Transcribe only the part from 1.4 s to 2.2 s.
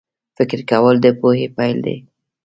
پیل دی